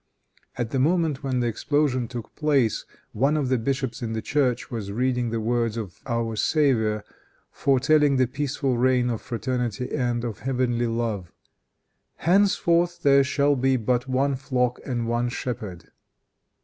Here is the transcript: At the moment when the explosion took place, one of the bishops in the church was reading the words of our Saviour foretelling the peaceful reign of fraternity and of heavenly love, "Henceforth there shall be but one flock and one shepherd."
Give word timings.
At 0.57 0.71
the 0.71 0.79
moment 0.79 1.21
when 1.21 1.41
the 1.41 1.47
explosion 1.47 2.07
took 2.07 2.35
place, 2.35 2.85
one 3.11 3.37
of 3.37 3.49
the 3.49 3.59
bishops 3.59 4.01
in 4.01 4.13
the 4.13 4.21
church 4.23 4.71
was 4.71 4.91
reading 4.91 5.29
the 5.29 5.39
words 5.39 5.77
of 5.77 5.99
our 6.07 6.35
Saviour 6.35 7.03
foretelling 7.51 8.15
the 8.17 8.25
peaceful 8.25 8.79
reign 8.79 9.11
of 9.11 9.21
fraternity 9.21 9.91
and 9.93 10.23
of 10.25 10.39
heavenly 10.39 10.87
love, 10.87 11.31
"Henceforth 12.15 13.03
there 13.03 13.23
shall 13.23 13.55
be 13.55 13.77
but 13.77 14.07
one 14.07 14.35
flock 14.35 14.79
and 14.83 15.07
one 15.07 15.29
shepherd." 15.29 15.91